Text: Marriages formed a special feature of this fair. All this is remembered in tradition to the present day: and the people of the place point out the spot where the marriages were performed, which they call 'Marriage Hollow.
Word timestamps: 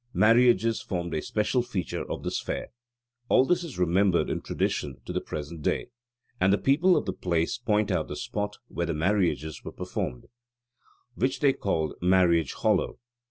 Marriages 0.15 0.81
formed 0.81 1.13
a 1.13 1.21
special 1.21 1.61
feature 1.61 2.03
of 2.09 2.23
this 2.23 2.41
fair. 2.41 2.69
All 3.29 3.45
this 3.45 3.63
is 3.63 3.77
remembered 3.77 4.31
in 4.31 4.41
tradition 4.41 4.99
to 5.05 5.13
the 5.13 5.21
present 5.21 5.61
day: 5.61 5.89
and 6.39 6.51
the 6.51 6.57
people 6.57 6.97
of 6.97 7.05
the 7.05 7.13
place 7.13 7.59
point 7.59 7.91
out 7.91 8.07
the 8.07 8.15
spot 8.15 8.57
where 8.67 8.87
the 8.87 8.95
marriages 8.95 9.63
were 9.63 9.71
performed, 9.71 10.25
which 11.13 11.39
they 11.39 11.53
call 11.53 11.93
'Marriage 12.01 12.53
Hollow. 12.53 12.97